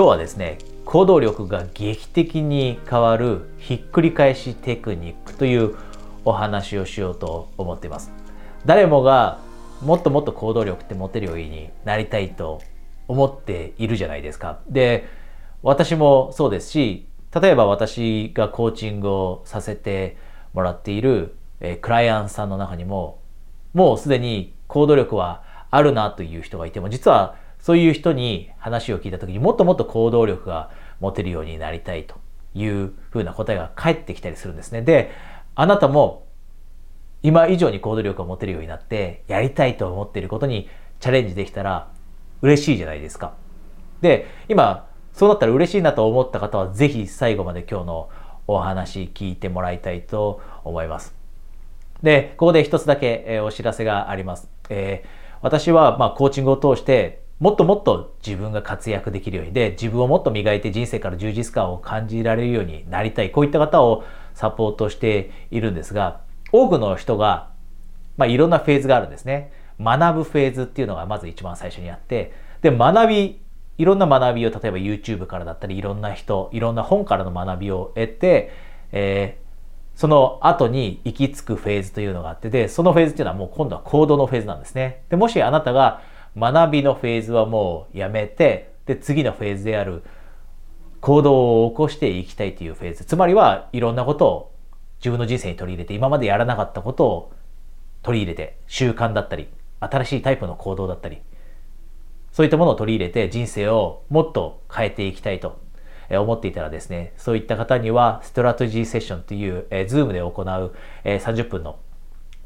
[0.00, 0.56] 今日はですね
[0.86, 5.76] 行動力が劇的に変わるひっくり返しテクニックという
[6.24, 8.10] お話をしようと思っています。
[8.64, 9.40] 誰もが
[9.82, 12.62] もっともっと行動力って持てるようになりたいと
[13.08, 14.60] 思っているじゃないですか。
[14.70, 15.06] で
[15.62, 17.06] 私もそうですし
[17.38, 20.16] 例えば私がコーチングをさせて
[20.54, 21.36] もらっている、
[21.82, 23.20] クライアントさんの中にも
[23.74, 30.70] もうすでに行動力はあるなという人がいても実はそういう人に話を聞いた時にもっともっと行動力が
[31.00, 32.16] 持てるようになりたいと
[32.54, 34.82] いうふうな答えが返ってきたりするんですね。
[34.82, 35.10] で、
[35.54, 36.26] あなたも
[37.22, 40.68] 今以上に行動力を持てるようになってやりたいと思っていることに
[41.00, 41.90] チャレンジできたら
[42.42, 43.34] 嬉しいじゃないですか。
[44.00, 48.08] で、今そうなったら嬉しいなと思った方はぜひ最後まで今日の
[48.46, 51.14] お話聞いてもらいたいと思います。
[52.02, 54.48] で、ここで一つだけ、お知らせがあります。
[54.70, 55.08] えー、
[55.42, 66.20] 私はまコーチングを通してもっともっと自分が活躍できるようにで自分をもっと磨いて人生から充実感を感じられるようになりたいこういった方をサポートしているんですが
[66.52, 67.50] 多くの人が、
[68.18, 69.52] まあ、いろんなフェーズがあるんですね。
[69.80, 73.40] 学ぶフェーズっていうのがまず一番最初にあってで学び
[73.78, 78.52] いろんな学びを例えば YouTube からだったりいろんな人いろんな本からの学びを得て、
[78.92, 85.04] えー、その後に行き着くフェーズというのがあってでそのフェーズっていうのはもう今度は行動のフェーズなんですね。
[85.08, 86.02] でもしあなたが
[86.36, 90.02] 学びのフェーズはもうやめてで次のフェーズである
[91.00, 93.04] 行動を起こしていきたいというフェーズ。
[93.04, 94.54] つまりはいろんなことを
[94.98, 97.32] 自分の人生に取り入れて今までやらなかったことを
[98.02, 99.48] 取り入れて習慣だったり
[99.80, 101.18] 新しいタイプの行動だったり
[102.32, 105.58] そういったものを取り入れて人生をもっと変えていきたいと
[106.10, 111.78] 思っていたらですねそういった方にはストラテジーセッションという、えー、 Zoom で行う、えー、30分の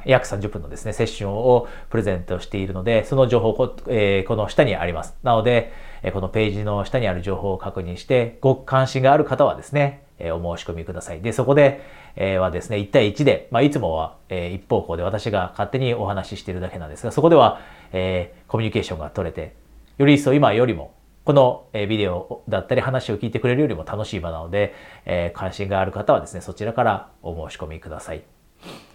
[0.05, 5.15] 約30分のですね、セッションをプレゼントしているので、その情報こ、えー、この下にあります。
[5.23, 11.23] なので、えこのページの下にある情報を確認して、ご関心がある方はですね、えお申し込みください。
[11.23, 11.81] で、そこで、
[12.17, 17.61] えー、はですね、1対1で、まあ、いつもは、えー、一方向で私が勝手にお話ししているだけなんですが、そこでは、
[17.93, 19.55] えー、コミュニケーションが取れて、
[19.99, 24.75] より一層今よりも、このビデオだったり話を聞いてくれるよりも楽しい場なので、
[25.07, 28.34] え、関心がある方はですね、そちらからお申し込みください。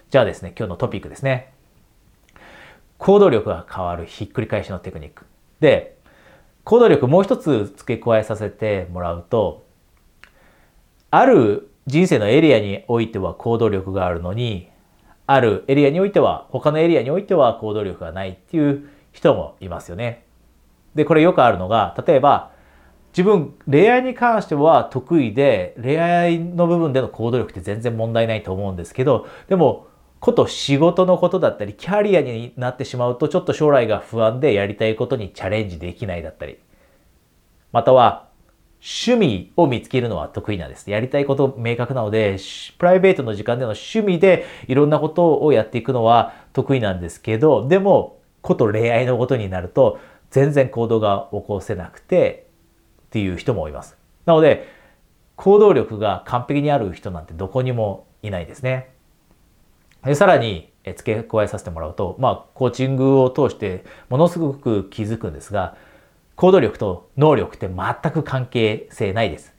[0.10, 1.54] じゃあですね、今日のトピックですね。
[2.98, 5.26] 行動力が変わるひっくり返しのテクニック。
[5.60, 6.00] で、
[6.64, 9.68] 行動力もう一つ付け加えさせてもらうと、
[11.12, 14.70] ある人生のエリアにおいては行動力があるのに、
[15.28, 20.26] あるエリアにおいては、他のエリアにおいては行動力がないっていう人もいますよね。
[20.96, 22.52] で、これよくあるのが、例えば、
[23.12, 29.86] 自分、恋愛に関しては得意で、恋愛の部分での行動力って全然問題ないと思うんですけど、でも、
[30.20, 36.60] こと仕事のことだったり、キャリアになってしまうと、ちょっと将来が不安でやりたいことにチャレンジできないだったり、
[37.72, 38.28] または、
[38.82, 40.90] 趣味を見つけるのは得意なんです。
[40.90, 42.38] やりたいこと明確なので、
[42.78, 50.00] プライベートの時間での趣味でいろんなことをやっていくのは得意なんですけど、でも、こと恋愛のことになると、
[50.32, 52.48] 全然行動が起こせなくて
[53.08, 53.98] っていう人もいます。
[54.26, 54.68] なので、
[55.36, 58.90] 行動力が完璧にある人なんてどこにもいないですね。
[60.04, 65.76] でさらに付け加えさせてもらうと、まあ、コーチングを通してものすごく気づくんですが、
[66.36, 69.54] 行動力と能力って全く関係性ないです。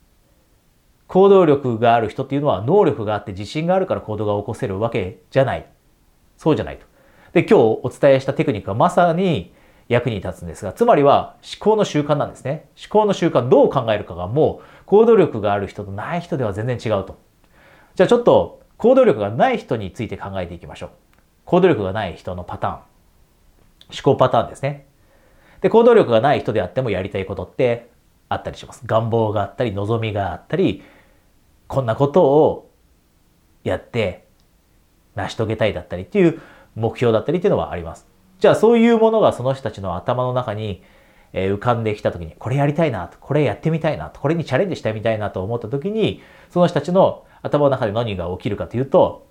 [1.06, 5.66] 行動力がある人っていうのは能力があって自信があるから行動が起こせるわけじゃない。
[6.38, 6.86] そうじゃないと。
[7.32, 9.52] で、今日お伝えしたテクニックはまさに
[9.88, 12.70] 役に立つんですが、つまりは思考の習慣なんですね。
[12.80, 17.18] 思考の習慣、どう考えるかがもう行動力がある人とない人では全然違うと。
[17.96, 20.91] じゃあちょっと行動力がない人について考えていきましょう。
[21.44, 22.74] 行動力がない人のパターン。
[22.74, 22.82] 思
[24.02, 24.86] 考パターンですね。
[25.60, 27.91] で、行動力がない人であってもやりたいことって
[28.30, 28.80] あったりします。
[28.86, 30.82] 願望があったり、望みがあったり、
[31.68, 32.70] こんなことを
[33.64, 34.26] やって
[35.14, 36.41] 成し遂げたいだったりっていう
[36.74, 38.06] 目標だったりっていうのはあります。
[38.38, 40.82] じゃあそういうものがその人たちの頭の中に
[41.32, 49.27] え浮かんできた時に、これやりたいなと、これやってみたいなと、これにチャレンジしてみたいなと思った時に、その人たちの頭の中で何が起きるかというと、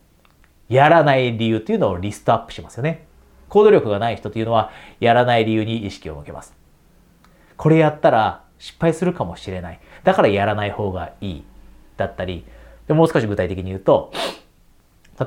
[0.69, 3.05] やらない理由っていうのをリストアップしますよね。
[3.49, 6.55] 行動力がない人というのは、やらない理由に意識を向けます。
[7.57, 9.79] これやったら失敗するかもしれない。
[10.03, 11.43] だからやらない方がいい。
[11.97, 12.45] だったり、
[12.87, 14.13] でもう少し具体的に言うと、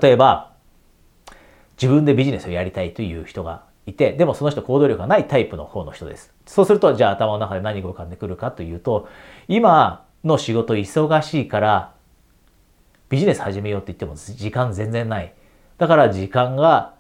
[0.01, 0.53] 例えば、
[1.81, 6.33] 自分でビジネスをやりたいという人がいて、でもその人行動力がないタイプの方の人です。
[6.47, 9.09] そうすると、じゃあ頭の中で何が浮かんでくるかというと、
[9.49, 11.93] 今の仕事忙しいから
[13.09, 15.35] ビジネス始めようって言っても時間全然ない。
[15.79, 16.95] だから時間が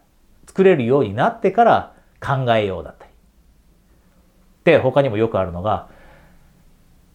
[0.46, 3.12] 作れるようになってから考えようだったり。
[4.64, 5.88] で、他にもよくあるのが、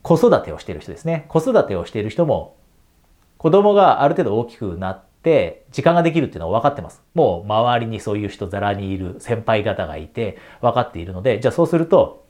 [0.02, 1.26] 子育てをしている人ですね。
[1.28, 2.56] 子育てをしている人も、
[3.38, 7.04] 子供がある程度大きくなって、時間ができるっていうのは分かってます。
[7.14, 12.26] もう周りにそういう人ざらにいる先輩方がいて分かっているので、じゃあそうすると、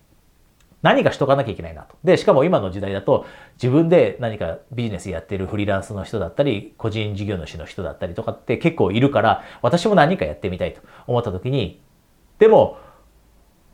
[0.81, 1.95] 何かしとかなきゃいけないなと。
[2.03, 11.83] で、しかも今の時代だと自分で何かビジネスやってるフリーランスの人だったり、個人事業主の人だったりとかって結構いるから、私も何かやってみたいと思った時に、
[12.39, 12.79] でも、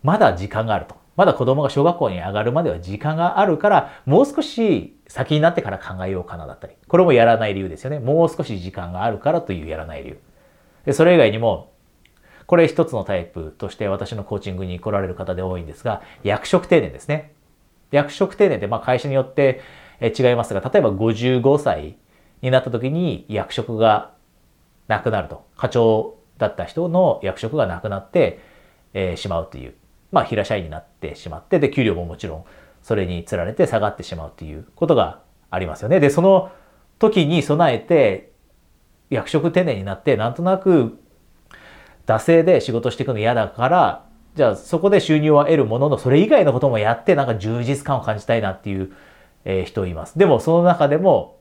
[0.01, 0.95] まだ時間があると。
[1.15, 6.73] まだ子供が小学校に上がるまでは時間があるから、もう少し先になってから考えようかなだったり。
[6.87, 7.99] これもやらない理由ですよね。
[7.99, 10.19] もう少し時間があるからというやらない理由。
[10.85, 11.71] で、それ以外にも、
[12.47, 17.33] これ一つのタイプとして私のコーチングに来られる方で多いんですが、役職定年ですね。
[17.91, 19.61] 役職定年ってまあ会社によって
[20.01, 21.95] 違いますが、例えば55歳
[22.41, 24.11] になった時に役職が
[24.87, 25.45] なくなると。
[25.55, 28.39] 課長だった人の役職がなくなって、
[29.15, 29.73] しまうという。
[30.13, 32.45] まあ平社員になってしまって、で、給料ももちろん
[32.81, 35.19] それにつられて下がってしまうということが
[35.49, 35.99] ありますよね。
[35.99, 36.51] で、その
[36.99, 38.31] 時に備えて
[39.09, 40.97] 役職定年になってなんとなく
[42.05, 44.05] 惰性で仕事していくの嫌だから、
[44.35, 48.93] じゃあそこで収入は得るものの、それ以外のこともやってなんか充実感を感じたいなっていう、
[49.45, 50.17] え人います。
[50.17, 51.39] でもその中でも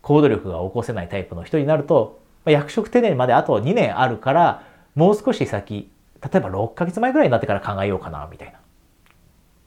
[0.00, 4.62] 行動力が起こせないタイプの人になると、役職定年まであと2年あるから、
[4.94, 5.90] もう少し先、
[6.22, 8.58] 例えば6ヶ月前ぐらいになってから考えようかな、みたいな。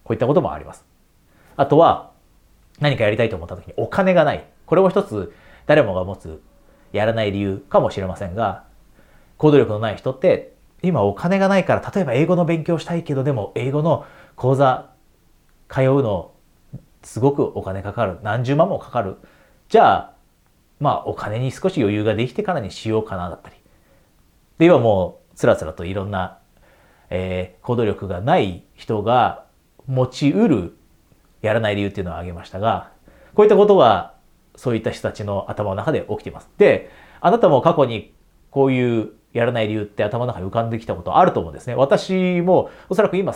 [0.03, 0.85] こういったこともあります。
[1.55, 2.11] あとは、
[2.79, 4.45] 何かやりたいと思った時にお金がない。
[4.65, 5.33] これも一つ
[5.67, 6.41] 誰もが持つ
[6.91, 8.65] やらない理由かもしれませんが、
[9.37, 14.91] 行動力のない人って今お金がないから例えば英語の勉強したいけどでも英語の講座
[15.69, 16.31] 通うの
[17.03, 19.17] すごくお金かかる何十万もかかる
[19.69, 20.13] じゃあ
[20.79, 23.55] まあお金に少し余裕ができてからにしようかなだったり
[24.59, 26.37] で今もうつらつらといろんな、
[27.15, 29.45] えー、行動力がない人が
[29.87, 30.75] 持ちうる
[31.41, 32.91] やらない理由っていうのを挙げましたが
[33.35, 34.13] こういったことが
[34.55, 36.49] そういった人たちの頭の中で起きています。
[36.57, 38.13] で、あなたも過去に
[38.51, 41.75] こういうやらない理由って頭の中に浮かんできたことあると思うんですね。
[41.75, 43.33] 私もおそらく今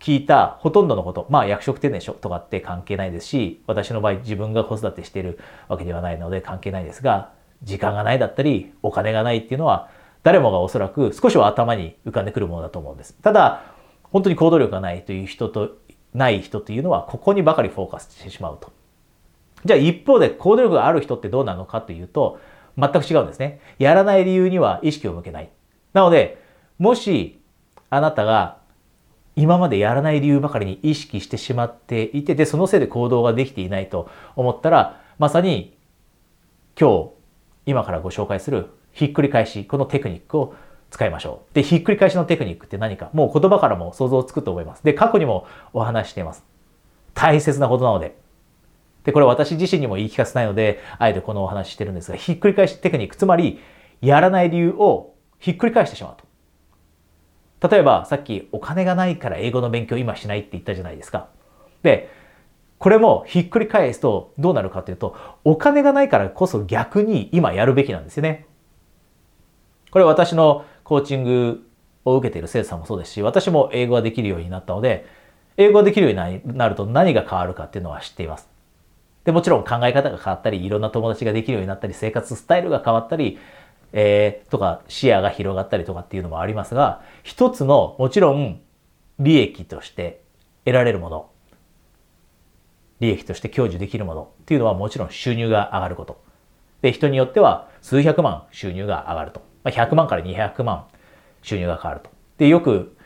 [0.00, 5.38] 聞いたほとんどのこと、まあ役職定年とかって関係ないですし、私の場合自分が子育てしている
[5.68, 7.30] わけではないので関係ないですが、
[7.62, 9.88] 時間がないだったり、お金がないっていうのは、
[10.24, 13.14] 誰もがおそらく少しは頭に浮かんでくるものだと思うんです。
[13.22, 13.62] ただ、
[14.02, 15.76] 本当に行動力がないという人と、
[16.14, 18.72] ない人というのは、ここにばかりフォーカスしてしまうと。
[19.64, 22.40] じゃあ一方で行動力がある人ってどうなのかというと、
[22.76, 23.60] 全く違うんですね。
[23.78, 25.50] やらない理由には意識を向けない。
[25.92, 26.42] なので、
[26.78, 27.38] もし
[27.90, 28.58] あなたが
[29.36, 35.76] 今までやらない理由ばかりに意識してしまっていて、で、そのせいで行動ができていないと思ったら、まさに
[36.80, 37.10] 今日、
[37.66, 40.54] 今からご紹介するひっくり返し、このテクニックを
[40.90, 41.54] 使いましょう。
[41.54, 44.84] で、ひっくり返しのテクニックって何か、もう言葉からも想像つくと思います。
[44.84, 46.44] で、過去にもお話しています。
[47.12, 48.16] 大切なことなので、
[49.04, 53.60] で、これ私自身にも言い聞かせないので、あえてこのお話してるんですが、ひっくり返しテクニック、つまり、
[54.00, 56.16] やらない理由をひっくり返してしまう
[57.60, 57.68] と。
[57.68, 61.28] 例えば、さっきお金がないから英語の勉強今しないって言ったじゃないですか。
[61.82, 62.10] で、
[62.78, 68.46] これもひっくり返すとどうなるかというと、お金がないからこそ逆に今やるべきなんですよね。
[69.94, 71.64] これ私のコーチング
[72.04, 75.06] を受けている生徒さんもそうですし、私も英語ができるようになったので、
[75.56, 78.48] 英語ができるようになると何が変わるかっていうのは知っています。
[79.22, 83.38] で、もちろん考え方が変わったり、いろんな友達ができるようになったり、生活スタイルが変わったり、
[83.92, 88.60] えー、とか視野が広がったりとかっていうのもありますが、一つのもちろん
[89.20, 90.24] 利益として
[90.64, 91.30] 得られるもの、
[92.98, 96.20] 利益として享受できるものっていうのはもちろん収入が上がること。
[96.82, 99.53] で、人によっては数百万収入が上がると。
[99.64, 100.84] まあ、100万から200万
[101.42, 102.10] 収入が変わると。
[102.38, 102.96] で、よく、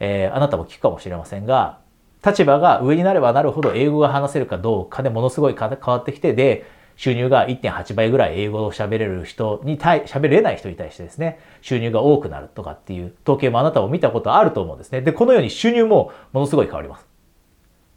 [0.00, 1.78] えー、あなたも聞くかもしれませんが、
[2.24, 15.00] 立場が上になればなるほど英語が話せるかどうかでものすごい変わってきて、で、収入が1.8倍ぐらい英語を喋れる人に対、喋れない人に対してですね、収入が多くなるとかっていう統計もあなたも見たことあると思うんですね。
[15.00, 17.06] で、このように収入もものすごい変わります。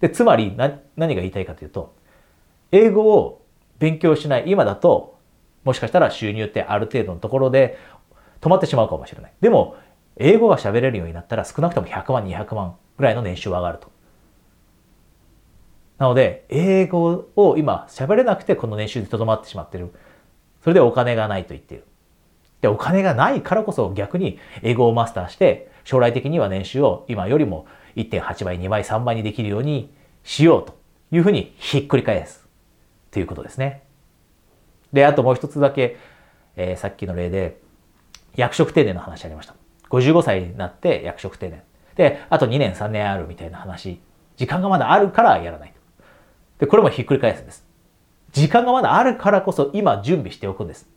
[0.01, 1.95] で、つまり何が言いたいかというと、
[2.71, 3.41] 英語を
[3.79, 5.17] 勉強しない今だと、
[5.63, 7.79] もしかしたら収入ってある程度のところで
[8.41, 9.33] 止まってしまうかもしれない。
[9.39, 9.75] でも、
[10.17, 13.91] 英語が喋れるようになったら少なくとも100万、200万ぐらいの年収が上がると。
[15.97, 19.93] なので、英語を今喋れなくてこの年収でとどまってしまってる。
[20.63, 21.85] それでお金がないと言っている。
[22.61, 29.93] で、お金がないからこそ逆に英語をマスターして、将来的には年収を今よりも1.8倍、2倍、3倍にできるように
[30.23, 30.77] しようと
[31.11, 32.47] いうふうにひっくり返す
[33.11, 33.83] ということですね。
[34.93, 35.97] で、あともう一つだけ、
[36.55, 37.60] えー、さっきの例で
[38.35, 39.55] 役職定年の話ありました。
[39.89, 41.61] 55歳になって役職定年。
[41.95, 43.99] で、あと2年3年あるみたいな話。
[44.37, 45.73] 時間がまだあるからやらない。
[46.59, 47.65] で、これもひっくり返すんです。
[48.31, 50.87] 時間がまだあるからこそ今準備しておくんです。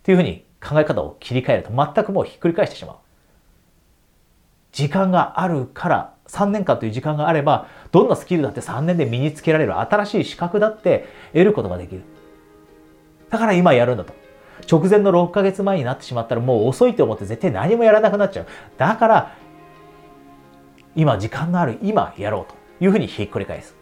[0.00, 2.96] っていうふうに考え方を切り替えると全くもうひっくり返してしまう。
[4.72, 12.02] 時間があるから3年間という時間があればどんなスキルだって3年で身につけられる新しい資格だって得ることができる。
[13.30, 14.12] だから今やるんだと。
[14.70, 18.46] 直前の6ヶ月前になってしまったらもう遅いと思って絶対何もやらなくなっちゃう。
[18.76, 19.34] だから
[20.96, 23.76] 今時間のある今やろうというふうにひっくり返す。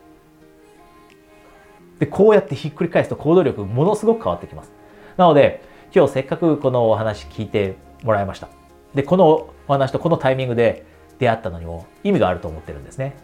[1.99, 4.73] で、こうやってひっくり返すと行動力ものすごく変わってきます。
[5.16, 5.62] なので、
[5.95, 8.49] 今日せっかくこのお話聞いてもらいました。
[8.95, 9.26] で、この
[9.68, 10.85] お話とこのタイミングで
[11.18, 13.16] 出会ったのにも意味があると思ってるんですね。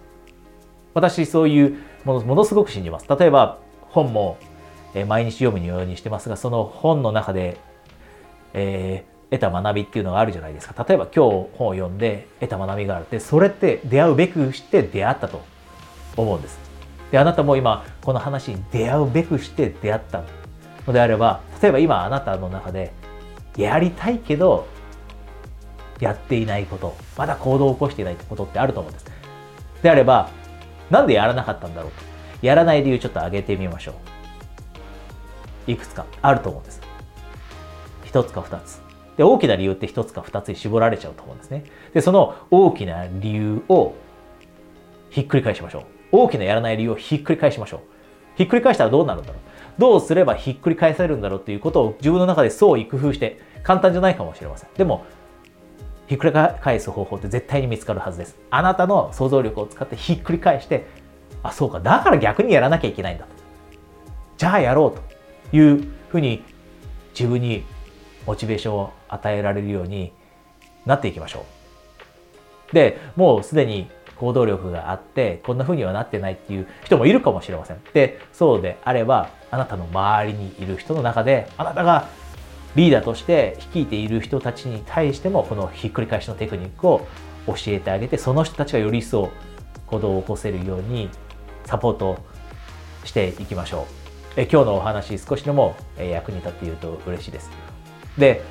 [0.95, 3.07] 私、そういうものものすごく信じます。
[3.09, 4.39] 例えば、本も
[5.07, 7.59] 毎日読むようにしてますが、その本の中で、
[8.53, 10.85] えー、得た学びっていうのがあるじゃないですか。
[10.87, 15.43] 例えば今日本を読んで得た学びがあるって、それって出会うべくして出会ったと
[16.17, 16.59] 思うんです。
[17.11, 20.25] で、あなたも今この話に出会うべくして出会った
[20.87, 22.93] のであれば、例えば今あなたの中で
[23.57, 24.67] やりたいけど
[26.01, 29.07] やっていないこと、まだ行動を起こしていないことってあると思うんです。
[29.83, 30.29] であれば、
[30.91, 32.03] なんでやらなかったんだろうと。
[32.47, 33.95] やらない理由ちょっと挙げてみましょう。
[35.67, 36.81] いくつかあると思うんです。
[38.05, 38.81] 一つか二つ。
[39.17, 41.65] で、大きな理由って一つか二つに絞られちゃうと思うんですね。
[41.95, 43.95] で、その大きな理由を
[45.11, 45.83] ひっくり返しましょう。
[46.13, 47.81] 大きなやらない理由をひっくり返しましょう。
[48.37, 49.41] ひっくり返したらどうなるんだろう。
[49.79, 54.71] どうすればひっくり返されるんだろうっていうことを自分の中で創意工夫して簡単じゃないかもしれません。
[54.77, 55.05] でも、
[56.07, 58.37] ひっくり返す方法って絶対に見つかるはずです。
[58.51, 60.87] あなたの想像力を使ってひっくり返して、
[61.43, 63.31] あ、そうか、だから逆にやらなきゃいけないんだと。
[64.37, 65.12] じゃあやろうと
[65.53, 66.43] いうふうに
[67.19, 67.65] 自分に
[68.27, 70.13] モチベーションを与えられるように
[70.87, 71.45] なっていきましょ
[72.71, 72.75] う。
[72.75, 77.81] で、もうすでに行動力があって、こんな風にはなってないっていう人もいるかもしれません。
[77.93, 82.09] で、そうであれば、あなたの周りにいる人の中で、あなたが
[82.75, 87.07] リーダーとして率いている人たちに対しても、このひっくり返しのテクニックを
[87.47, 89.31] 教えてあげて、その人たちがより一層
[89.87, 91.11] 行動を起こせるように
[91.65, 92.17] サポート
[93.05, 94.02] していきましょう。
[94.35, 97.51] え今日のお話少しでも役に立っていると嬉しいです。
[98.17, 98.43] で、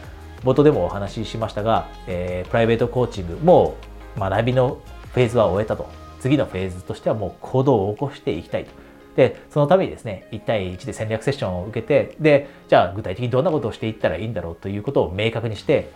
[0.44, 3.76] 冒頭でもお話ししましたが、え、プライベートコーチング、も
[4.16, 4.80] う学びの
[5.14, 5.90] フェーズは終えたと。
[6.20, 8.72] 次のフェーズとしてはもう行動を起こしていきたいと。
[9.16, 15.90] で、そのためにですね、1対1で戦略セッションを受けて、で、じゃあ具体的にどんなことをしていったらいいんだろうということを明確にして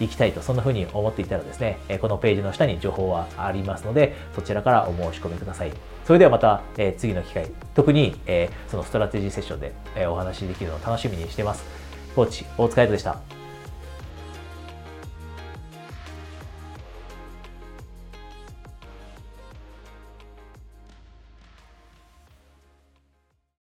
[0.00, 5.72] いきたいと、そんな風に思っていたらですね、このページの下に情報はありますので、そちらからお申し込みください。
[6.06, 11.64] それではまた、え次の機会、特に、えそのストラテジーセッションで、えお話しできるのを楽しみにしています。
[12.14, 13.37] コーチ、大塚彩でした。